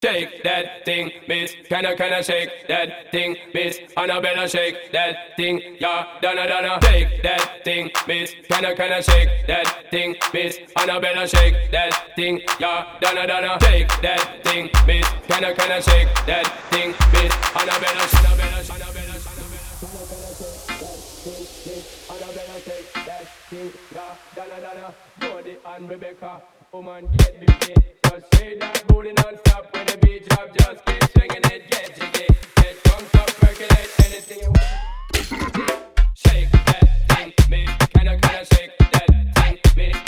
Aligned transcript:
Shake 0.00 0.44
that 0.44 0.84
thing, 0.84 1.10
miss. 1.26 1.56
Can 1.68 1.84
I, 1.84 1.96
can 1.96 2.12
I 2.12 2.20
shake 2.20 2.68
that 2.68 3.10
thing, 3.10 3.36
miss? 3.52 3.80
Annabella, 3.96 4.48
shake 4.48 4.92
that 4.92 5.36
thing, 5.36 5.60
yeah. 5.80 6.06
Donna, 6.22 6.46
Donna, 6.46 6.78
shake 6.84 7.20
that 7.24 7.64
thing, 7.64 7.90
miss. 8.06 8.32
Can 8.48 8.64
I, 8.64 8.74
can 8.76 8.92
I 8.92 9.00
shake 9.00 9.28
that 9.48 9.90
thing, 9.90 10.14
miss? 10.32 10.56
Annabella, 10.76 11.26
shake 11.26 11.72
that 11.72 12.14
thing, 12.14 12.40
yeah. 12.60 12.96
Donna, 13.00 13.26
Donna, 13.26 13.58
shake 13.60 13.88
that 14.02 14.44
thing, 14.44 14.70
miss. 14.86 15.04
Can 15.26 15.44
I, 15.44 15.52
can 15.52 15.72
I 15.72 15.80
shake 15.80 16.14
that 16.26 16.46
thing, 16.70 16.94
miss? 17.12 17.34
Annabella, 17.58 18.06
Annabella, 18.22 18.62
Annabella, 18.70 19.18
Annabella, 19.18 19.58
Annabella, 22.14 22.60
shake 22.62 22.92
that 23.04 23.26
thing, 23.50 23.72
yeah. 23.92 24.14
Donna, 24.36 24.60
Donna, 24.62 24.94
Jody 25.20 25.56
and 25.66 25.90
Rebecca 25.90 26.40
woman 26.72 27.08
get 27.18 27.40
busy. 27.40 27.74
Just 28.04 28.34
say 28.34 28.58
that 28.58 28.84
booty 28.88 29.12
non-stop 29.12 29.72
when 29.72 29.86
the 29.86 29.98
beat 29.98 30.28
drop. 30.28 30.48
Just 30.58 30.84
keep 30.84 31.02
swinging 31.12 31.44
it, 31.52 31.70
get 31.70 31.94
jiggy. 31.96 32.26
Get 32.56 32.82
drunk, 32.84 33.14
up, 33.14 33.26
percolate 33.36 33.90
anything 34.04 34.38
you 34.42 34.48
want. 34.48 34.68
Shake 36.14 36.50
that 36.50 36.84
thing, 37.08 37.32
me. 37.50 37.66
Can 37.94 38.08
I 38.08 38.18
kinda 38.18 38.44
shake 38.54 38.76
that 38.78 39.06
thing, 39.36 39.58
me. 39.76 40.07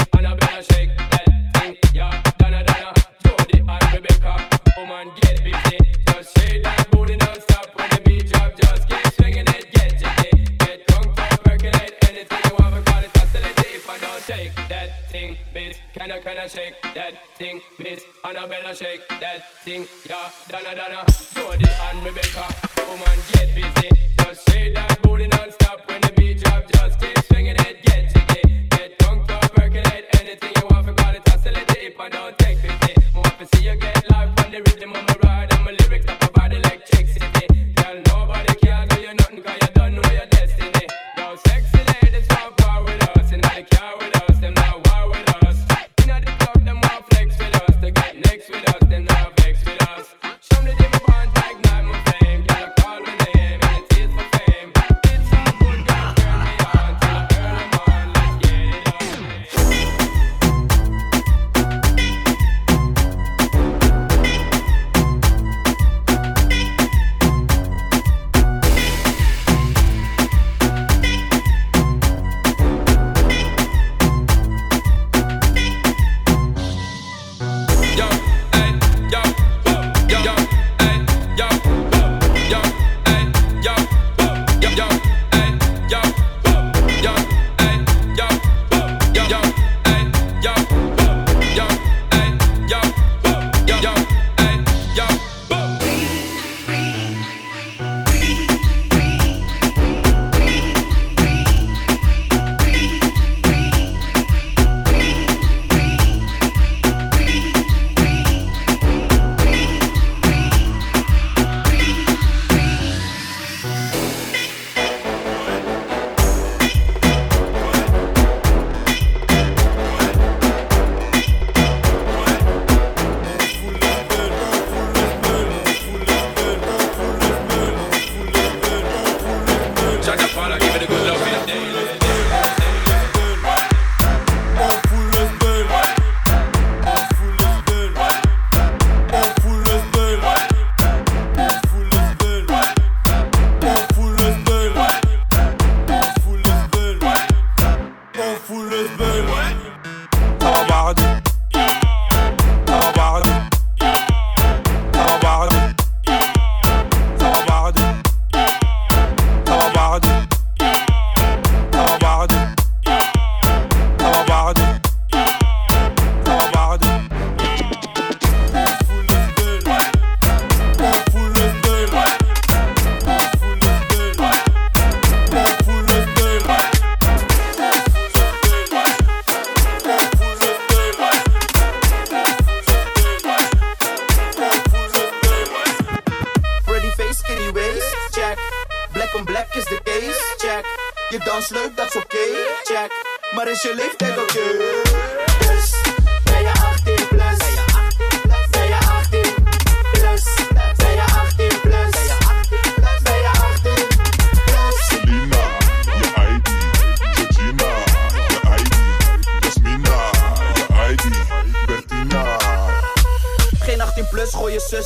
Hey. 40.61 40.99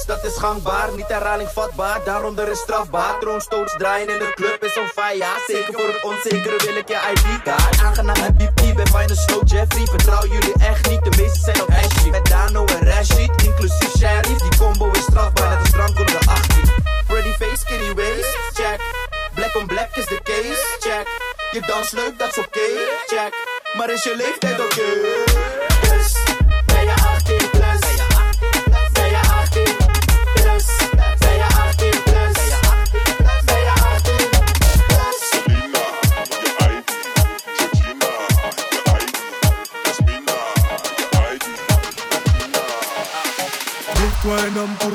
dat 0.07 0.25
is 0.25 0.37
gangbaar. 0.37 0.93
Niet 0.97 1.09
herhaling 1.09 1.49
vatbaar, 1.49 2.05
daarom 2.05 2.39
is 2.39 2.59
strafbaar. 2.59 3.19
Troonstoots 3.21 3.75
draaien 3.77 4.09
in 4.09 4.19
de 4.19 4.33
club 4.35 4.65
is 4.65 4.79
on 4.79 4.87
fire. 4.87 5.25
Zeker 5.47 5.73
voor 5.75 5.87
het 5.87 6.03
onzekere 6.03 6.65
wil 6.67 6.77
ik 6.77 6.89
je 6.89 6.99
ID-kaart. 7.13 7.81
Aangenaam 7.83 8.17
en 8.17 8.37
Peepie 8.37 8.75
bij 8.75 9.07
slow 9.09 9.49
Jeffrey. 9.49 9.87
Vertrouw 9.87 10.27
jullie 10.27 10.55
echt 10.59 10.91
niet, 10.91 11.05
de 11.05 11.23
meesten 11.23 11.43
zijn 11.43 11.63
op 11.63 11.69
Ashy. 11.69 12.11
Met 12.11 12.27
Dano 12.27 12.65
en 12.65 12.85
Rashid, 12.87 13.43
inclusief 13.43 13.97
Sheriff. 13.97 14.41
Die 14.41 14.59
combo 14.59 14.91
is 14.91 15.03
strafbaar, 15.03 15.49
net 15.49 15.59
als 15.59 15.71
drank 15.71 15.99
onder 15.99 16.21
de 16.21 16.31
18. 16.31 16.73
Pretty 17.07 17.33
face, 17.33 17.57
skinny 17.57 17.95
waist, 17.95 18.37
check. 18.53 18.81
Black 19.35 19.55
on 19.55 19.67
black 19.67 19.97
is 19.97 20.07
de 20.07 20.21
case, 20.23 20.77
check. 20.79 21.07
Je 21.51 21.61
dans 21.61 21.91
leuk, 21.91 22.19
dat 22.19 22.29
is 22.29 22.39
oké, 22.39 22.59
okay, 22.59 22.89
check. 23.07 23.33
Maar 23.77 23.91
is 23.91 24.03
je 24.03 24.17
leeftijd 24.17 24.61
oké? 24.61 24.65
Okay? 24.65 25.54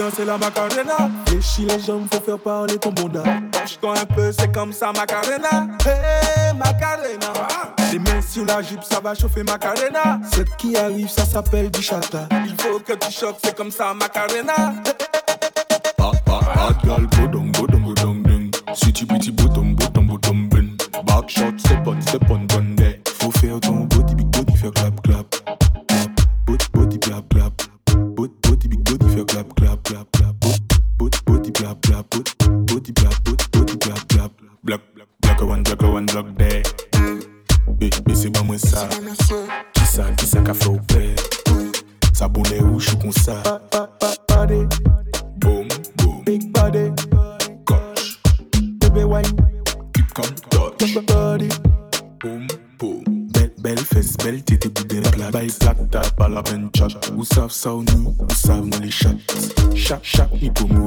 Danser 0.10 0.26
la 0.26 0.38
macarena. 0.38 1.10
Fléchis 1.26 1.66
les 1.66 1.80
jambes, 1.80 2.08
faut 2.12 2.22
faire 2.22 2.40
parler 2.40 2.78
ton 2.78 2.92
bonda. 2.92 3.24
Penche-toi 3.52 3.94
un 4.00 4.06
peu, 4.06 4.32
c'est 4.32 4.52
comme 4.52 4.74
ça, 4.74 4.92
macarena. 4.92 5.68
Hey, 5.86 6.54
macarena. 6.56 7.34
Les 7.92 8.00
mains 8.00 8.22
sur 8.22 8.46
la 8.46 8.62
jupe, 8.62 8.84
ça 8.84 9.00
va 9.00 9.14
chauffer 9.14 9.44
macarena. 9.44 10.20
Cette 10.34 10.56
qui 10.58 10.76
arrive, 10.76 11.10
ça 11.10 11.26
s'appelle 11.26 11.72
du 11.72 11.82
chata. 11.82 12.28
Il 12.46 12.56
faut 12.62 12.80
que 12.80 12.94
tu 12.94 13.12
choques, 13.12 13.38
c'est 13.44 13.56
comme 13.56 13.72
ça, 13.72 13.94
macarena. 13.94 14.74
Ah, 16.00 16.12
ah, 16.28 16.40
ah, 16.56 16.70
gal, 16.84 17.08
bodong, 17.08 17.52
bodong, 17.52 17.84
bodong, 17.84 18.24
ding. 18.24 18.52
Sweetie, 18.74 19.06
pretty, 19.06 19.32
bottom, 19.32 19.76
bottom, 19.76 20.08
bottom, 20.08 20.50
bin. 20.50 20.78
Back 21.06 21.30
shot, 21.30 21.60
step 21.60 21.88
on, 21.88 22.02
step 22.02 22.30
on, 22.30 22.46
gun 22.46 22.79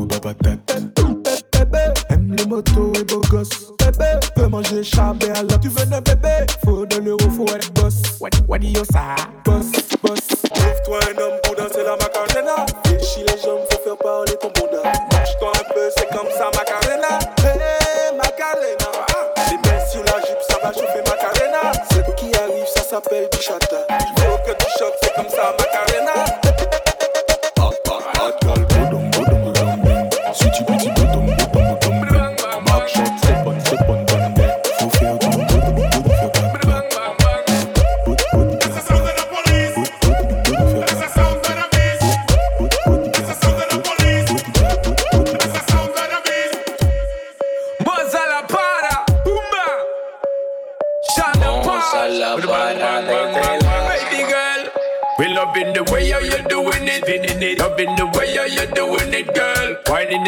baba 0.06 0.34
tête. 0.34 0.60
Aime 2.10 2.34
les 2.37 2.44
motos 2.46 2.93
et 2.94 3.04
beaux 3.04 3.20
gosses. 3.31 3.72
Bébé, 3.78 4.20
veux 4.37 4.49
manger 4.49 4.82
chabé 4.82 5.31
alors 5.31 5.60
tu 5.60 5.69
veux 5.69 5.93
un 5.93 6.00
bébé? 6.00 6.46
Faut 6.64 6.84
de 6.87 6.96
l'euro, 6.96 7.31
faut 7.31 7.49
être 7.49 7.72
boss. 7.75 7.94
What, 8.20 8.31
what 8.46 8.58
do 8.58 8.66
you 8.66 8.84
say? 8.93 9.31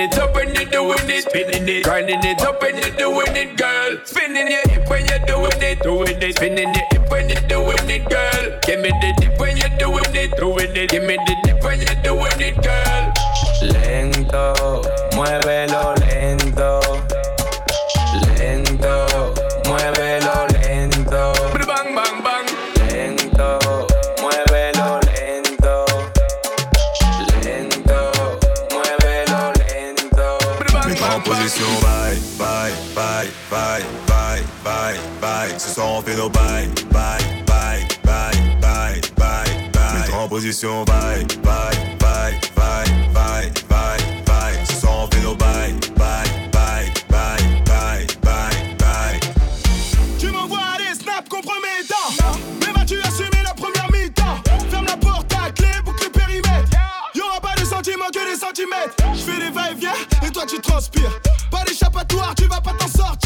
It 0.05 0.19
up 0.19 0.35
when 0.35 0.55
you're 0.55 0.65
doing 0.67 1.11
it, 1.11 1.25
spinning 1.25 1.69
it. 1.69 1.85
Grinding 1.85 2.25
it 2.25 2.41
up 2.43 2.61
when 2.61 2.77
you're 2.77 2.97
doing 2.97 3.37
it, 3.37 3.57
girl. 3.57 3.99
Spinning 4.05 4.51
your 4.51 4.69
hip 4.69 4.89
when 4.89 5.07
you're 5.07 5.19
doing 5.21 5.63
it, 5.63 5.83
doing 5.83 6.23
it. 6.23 6.37
Spinning 6.37 6.75
your 6.75 6.87
hip 6.93 7.11
when 7.11 7.29
you're 7.29 7.49
doing 7.49 7.91
it, 7.91 8.05
girl. 8.09 8.61
Give 8.63 8.81
me 8.81 8.91
the 8.91 9.15
dip 9.19 9.39
when 9.39 9.57
you're 9.57 9.79
doing 9.79 10.15
it, 10.15 10.37
doing 10.37 10.77
it. 10.77 10.91
Give 10.91 11.05
me 11.05 11.17
the 11.17 11.37
dip 11.45 11.63
when 11.63 11.81
you're 11.81 12.03
doing 12.03 12.41
it, 12.41 12.63
girl. 12.63 12.84
Position, 40.55 40.85
bye, 40.85 41.25
bye, 41.43 41.99
bye, 41.99 42.41
bye, 42.55 42.85
bye, 43.13 43.51
bye, 43.69 43.99
bye. 44.25 44.65
Ce 44.65 44.81
soir 44.81 45.09
bye, 45.09 45.73
bye, 45.97 46.25
bye, 46.53 46.93
bye, 47.09 47.41
bye, 47.67 48.07
bye, 48.23 48.77
bye. 48.79 49.21
Tu 50.19 50.29
m'envoies 50.29 50.61
des 50.79 50.95
snaps 50.95 51.29
compromettants 51.29 52.13
Mais 52.61 52.73
vas-tu 52.73 53.01
assumer 53.01 53.43
la 53.43 53.55
première 53.55 53.91
mi-temps 53.91 54.43
Ferme 54.71 54.87
la 54.87 54.97
porte 54.97 55.33
à 55.45 55.51
clé, 55.51 55.69
boucle 55.85 56.05
le 56.05 56.11
périmètre 56.11 56.71
Y'aura 57.15 57.41
pas 57.41 57.55
de 57.61 57.65
sentiments 57.65 58.11
que 58.13 58.33
des 58.33 58.39
centimètres 58.39 58.95
J'fais 59.15 59.39
des 59.39 59.51
va-et-vient 59.51 59.99
et 60.25 60.31
toi 60.31 60.45
tu 60.47 60.61
transpires 60.61 61.21
Pas 61.51 61.65
d'échappatoire, 61.65 62.35
tu 62.37 62.45
vas 62.45 62.61
pas 62.61 62.75
t'en 62.79 62.89
sortir 62.89 63.24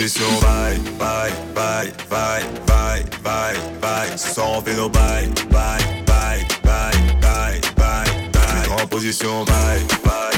position, 0.00 0.40
bye, 0.40 0.78
bye, 0.98 1.30
bye, 1.54 1.92
bye, 2.08 2.42
bye, 2.66 3.04
bye, 3.22 3.54
bye. 3.82 4.16
Fait 4.64 4.74
nos 4.74 4.88
bye, 4.88 5.28
bye, 5.50 5.78
bye, 6.06 6.46
bye, 6.64 6.92
bye, 7.20 7.60
bye, 7.76 8.06
bye. 8.32 8.82
En 8.82 8.86
position, 8.86 9.44
bye, 9.44 9.78
bye, 10.02 10.29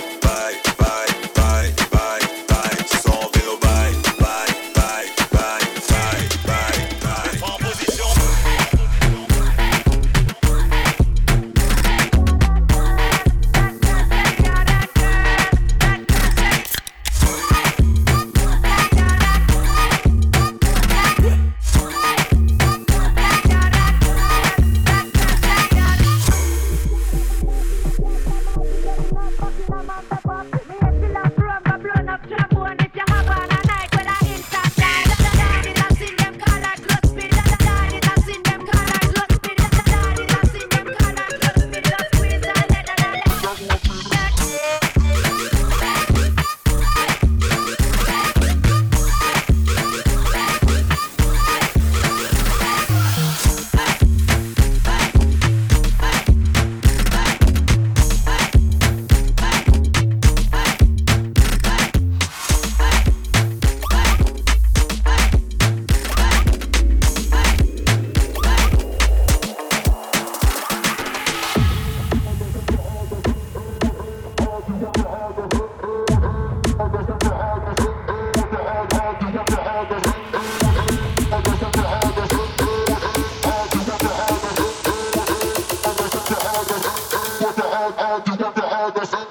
all, 87.82 87.92
all, 87.94 88.22
you 88.26 88.36
want 88.36 88.54
the 88.54 88.64
all, 88.64 88.90
that's 88.92 89.14
all. 89.14 89.21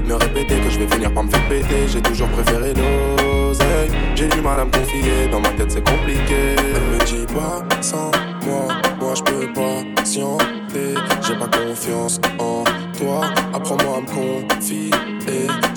de 0.00 0.06
me 0.06 0.14
répéter 0.14 0.56
que 0.60 0.70
je 0.70 0.78
vais 0.78 0.86
finir 0.86 1.12
par 1.12 1.24
me 1.24 1.30
faire 1.30 1.48
péter. 1.48 1.88
J'ai 1.88 2.02
toujours 2.02 2.28
préféré 2.28 2.72
l'oseille. 2.74 3.90
J'ai 4.14 4.28
du 4.28 4.40
mal 4.40 4.60
à 4.60 4.64
me 4.64 4.70
confier, 4.70 5.28
dans 5.30 5.40
ma 5.40 5.50
tête 5.50 5.70
c'est 5.70 5.84
compliqué. 5.84 6.56
Elle 6.56 6.98
me 6.98 7.04
dit 7.04 7.26
pas 7.32 7.62
sans 7.80 8.10
moi, 8.46 8.68
moi 9.00 9.14
je 9.14 9.22
peux 9.22 9.52
pas 9.52 10.04
scienter. 10.04 10.94
J'ai 11.26 11.34
pas 11.34 11.48
confiance 11.48 12.20
en 12.38 12.64
toi. 12.98 13.20
Apprends-moi 13.54 13.98
à 13.98 14.00
me 14.00 14.06
confier. 14.06 14.90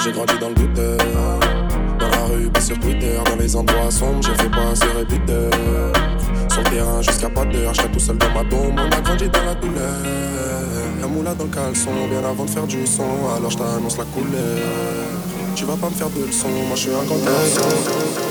J'ai 0.04 0.12
grandi 0.12 0.34
dans 0.40 0.50
le 0.50 0.56
douteur. 0.56 0.98
Dans 2.00 2.10
la 2.10 2.26
rue, 2.26 2.50
pas 2.50 2.62
sur 2.62 2.80
Twitter. 2.80 3.18
Dans 3.26 3.36
les 3.36 3.56
endroits 3.56 3.92
sombres, 3.92 4.22
j'ai 4.22 4.36
fait 4.44 4.50
passer 4.50 4.88
réputeur. 4.98 5.52
Sur 6.50 6.64
le 6.64 6.70
terrain 6.70 7.02
jusqu'à 7.02 7.30
pas 7.30 7.46
d'heure, 7.46 7.74
j'étais 7.74 7.90
tout 7.90 8.00
seul 8.00 8.18
dans 8.18 8.30
ma 8.30 8.44
tombe. 8.50 8.78
On 8.78 8.98
a 8.98 9.02
grandi 9.02 9.30
dans 9.30 9.46
la 9.46 9.56
douleur. 9.56 10.71
La 11.02 11.08
moula 11.08 11.34
dans 11.34 11.46
le 11.46 11.50
caleçon, 11.50 11.90
bien 12.12 12.24
avant 12.24 12.46
de 12.46 12.50
faire 12.52 12.68
du 12.68 12.86
son, 12.86 13.02
alors 13.36 13.50
je 13.50 13.58
t'annonce 13.58 13.98
la 13.98 14.04
couleur. 14.04 14.60
Tu 15.56 15.66
vas 15.66 15.76
pas 15.76 15.90
me 15.90 15.96
faire 15.96 16.12
de 16.12 16.28
leçon, 16.28 16.48
moi 16.68 16.76
je 16.76 16.82
suis 16.82 16.92
un 16.92 17.04
grand 17.04 17.18
garçon. 17.18 18.31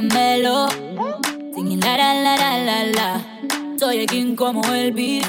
Melo. 0.00 0.68
Singing 1.54 1.80
la 1.80 1.96
la 1.96 2.10
la 2.22 2.36
la 2.36 2.50
la 2.68 2.84
la. 2.96 3.08
Soy 3.78 3.98
el 3.98 4.06
king 4.06 4.34
como 4.36 4.62
el 4.74 4.92
beat, 4.92 5.24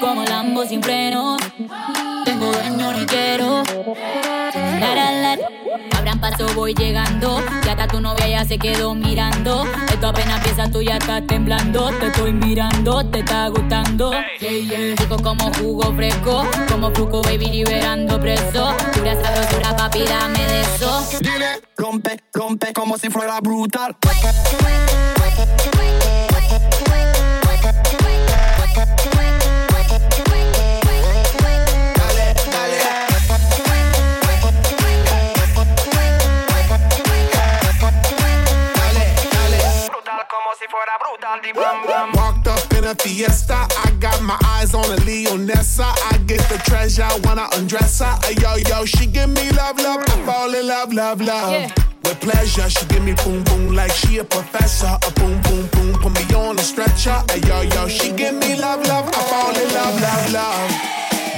como 0.00 0.24
Lambo 0.24 0.64
sin 0.64 0.82
frenos. 0.82 1.40
Tengo 2.24 2.46
dueño 2.52 2.92
ni 2.92 3.06
quiero. 3.06 3.62
La 4.80 4.94
la 4.94 5.12
la. 5.12 5.23
Abran 5.92 6.20
paso, 6.20 6.46
voy 6.54 6.74
llegando. 6.74 7.42
Ya 7.64 7.72
hasta 7.72 7.86
tu 7.88 8.00
novia 8.00 8.28
ya 8.28 8.44
se 8.44 8.58
quedó 8.58 8.94
mirando. 8.94 9.64
Esto 9.92 10.08
apenas 10.08 10.38
empieza, 10.38 10.70
tú 10.70 10.82
ya 10.82 10.96
estás 10.96 11.26
temblando. 11.26 11.90
Te 11.98 12.06
estoy 12.06 12.32
mirando, 12.32 13.04
te 13.06 13.20
está 13.20 13.48
gustando. 13.48 14.12
Yeah. 14.40 14.96
Chico 14.96 15.16
como 15.22 15.52
jugo 15.54 15.92
fresco, 15.94 16.46
como 16.70 16.90
fruco 16.92 17.22
baby 17.22 17.46
liberando 17.46 18.20
preso. 18.20 18.74
Pura 18.92 19.14
sabrosura, 19.22 19.76
papi, 19.76 20.04
dame 20.04 20.44
de 20.46 20.60
eso. 20.60 21.06
Dile, 21.20 21.60
rompe, 21.76 22.20
rompe 22.32 22.72
como 22.72 22.98
si 22.98 23.10
fuera 23.10 23.40
brutal. 23.40 23.96
Fiesta, 43.14 43.66
I 43.84 43.90
got 44.00 44.20
my 44.22 44.38
eyes 44.44 44.74
on 44.74 44.84
a 44.84 44.96
Leonessa. 45.06 45.86
I 46.12 46.18
get 46.26 46.40
the 46.48 46.58
treasure 46.64 47.08
when 47.26 47.38
I 47.38 47.48
undress 47.52 48.00
her. 48.00 48.18
Ay, 48.22 48.34
yo, 48.40 48.56
yo, 48.68 48.84
she 48.84 49.06
give 49.06 49.30
me 49.30 49.50
love, 49.50 49.78
love, 49.78 50.02
I 50.06 50.26
fall 50.26 50.54
in 50.54 50.66
love, 50.66 50.92
love, 50.92 51.20
love. 51.20 51.52
Yeah. 51.52 51.72
With 52.04 52.20
pleasure, 52.20 52.68
she 52.68 52.84
give 52.86 53.04
me 53.04 53.14
boom, 53.24 53.42
boom, 53.44 53.74
like 53.74 53.92
she 53.92 54.18
a 54.18 54.24
professor. 54.24 54.98
A 55.06 55.10
boom, 55.12 55.40
boom, 55.42 55.66
boom, 55.72 55.94
put 56.02 56.12
me 56.12 56.34
on 56.34 56.58
a 56.58 56.62
stretcher. 56.62 57.18
Ay, 57.30 57.40
yo, 57.46 57.62
yo, 57.62 57.88
she 57.88 58.12
give 58.12 58.34
me 58.34 58.56
love, 58.56 58.84
love, 58.86 59.06
I 59.08 59.20
fall 59.30 59.54
in 59.54 59.68
love, 59.72 60.00
love, 60.00 60.32
love. 60.32 60.70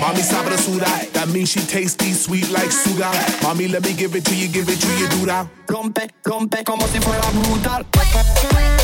Mommy 0.00 0.21
sabrosura, 0.21 1.11
that 1.12 1.28
means 1.28 1.50
she 1.50 1.61
tasty, 1.61 2.12
sweet 2.12 2.50
like 2.50 2.71
sugar. 2.71 3.11
Mommy, 3.42 3.68
let 3.68 3.83
me 3.83 3.95
give 3.95 4.14
it 4.14 4.25
to 4.25 4.35
you, 4.37 4.49
give 4.49 4.68
it 4.68 4.80
to 4.80 4.90
you, 4.99 5.09
do 5.09 5.26
that. 5.26 5.47
Rompe, 5.66 6.09
rompe 6.25 6.64
como 6.64 6.87
si 6.87 7.00
fuera 7.00 7.30
brutal. 7.33 8.75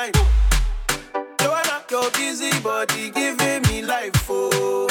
Dummy 0.00 0.12
tonight. 0.12 1.36
Joanna, 1.38 1.82
your 1.90 2.10
busy 2.12 2.58
body 2.60 3.10
giving 3.10 3.62
me 3.62 3.82
life, 3.82 4.12
oh 4.28 4.88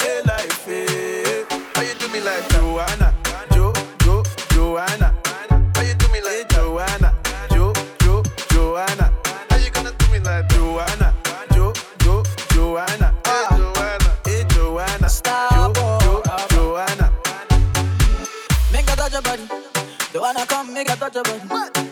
hey 0.00 0.22
life, 0.26 0.64
hey. 0.64 1.44
How 1.74 1.82
you 1.82 1.94
do 1.98 2.08
me 2.08 2.20
like 2.20 2.48
Joanna? 2.50 3.14
Jo, 3.52 3.72
Jo, 4.02 4.22
Joanna. 4.50 5.14
How 5.74 5.82
you 5.82 5.94
do 5.94 6.08
me 6.08 6.20
like 6.22 6.48
Joanna? 6.48 7.14
Jo, 7.50 7.72
Jo, 8.00 8.22
Joanna. 8.50 9.12
How 9.50 9.56
you 9.56 9.70
gonna 9.70 9.92
do 9.92 10.12
me 10.12 10.18
like 10.20 10.48
Joanna? 10.48 11.14
Jo, 11.52 11.72
Jo, 12.00 12.22
Joanna. 12.50 13.14
Hey 13.24 13.56
Joanna, 13.56 14.16
hey 14.24 14.44
Joanna. 14.48 15.08
Jo, 15.08 15.72
Jo, 16.00 16.22
Joanna. 16.50 17.12
Make 18.72 18.90
a 18.90 18.96
touch 18.96 19.12
your 19.12 19.22
body. 19.22 19.48
Don't 20.12 20.22
wanna 20.22 20.46
come, 20.46 20.72
make 20.72 20.90
a 20.90 20.96
touch 20.96 21.14
your 21.14 21.24
body. 21.24 21.90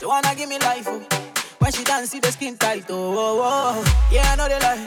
Don't 0.00 0.08
wanna 0.08 0.34
give 0.34 0.48
me 0.48 0.58
life, 0.58 0.86
oh. 0.88 1.31
When 1.72 1.78
she 1.78 1.84
dance, 1.84 2.10
see 2.10 2.20
the 2.20 2.30
skin 2.30 2.58
tight, 2.58 2.84
oh, 2.90 3.16
oh, 3.16 3.40
oh. 3.42 4.08
Yeah, 4.12 4.28
I 4.30 4.36
know 4.36 4.46
they 4.46 4.58
lie. 4.60 4.84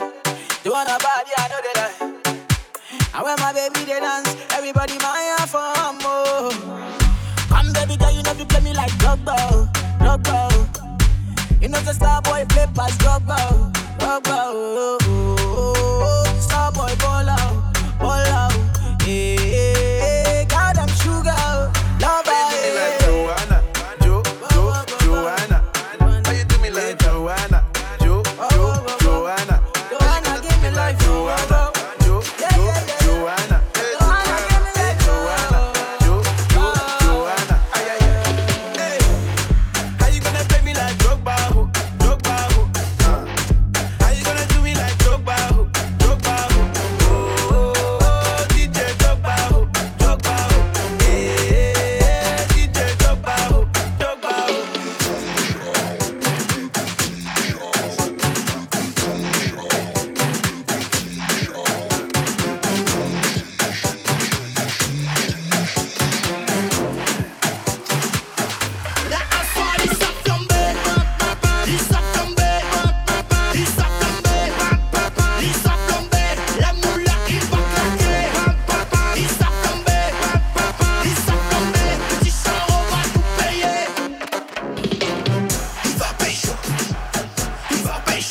Don't 0.62 0.72
wanna 0.72 0.96
body, 1.02 1.32
I 1.36 1.48
know 1.50 1.60
they 1.66 1.74
lie. 1.80 2.38
And 3.12 3.24
when 3.24 3.36
my 3.40 3.52
baby 3.52 3.80
they 3.84 3.98
dance, 3.98 4.36
everybody 4.52 4.94
my 4.98 5.34
for 5.50 5.58
oh. 5.58 6.54
Come 7.48 7.72
baby 7.72 7.96
girl, 7.96 8.12
you 8.12 8.22
know 8.22 8.32
you 8.34 8.44
play 8.44 8.60
me 8.60 8.72
like 8.72 8.92
Drogba. 9.02 9.34
oh. 9.98 10.68
You 11.60 11.70
know 11.70 11.80
the 11.80 11.92
star 11.92 12.22
boy 12.22 12.35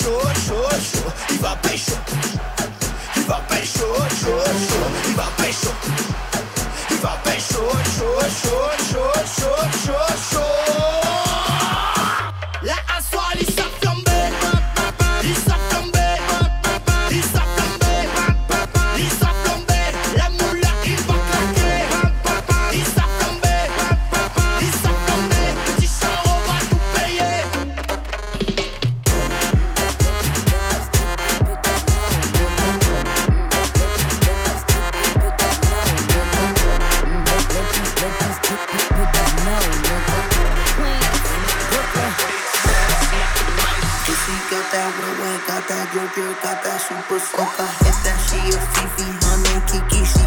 chaud, 0.06 0.22
chaud, 0.46 0.70
chaud, 0.80 1.12
il 1.32 1.40
va 1.40 1.56
pécho. 1.64 1.94
Il 3.16 3.24
va 3.24 3.42
pécho, 3.50 3.86
chaud, 4.20 4.44
chaud, 4.68 4.92
il 5.08 5.16
va 5.16 5.28
pécho. 5.38 5.72
Il. 6.92 7.06
Got 39.46 39.62
that 44.72 44.90
wet 45.22 45.38
got 45.46 45.62
that 45.70 45.86
good, 45.94 46.10
got 46.42 46.58
that 46.64 46.82
super 46.82 47.20
soaker. 47.20 47.68
Hit 47.86 47.94
that 48.02 48.18
she 48.26 48.42
a 48.50 48.58
Fifi, 48.74 49.06
honey 49.22 49.62
Kiki, 49.70 50.02
she 50.02 50.26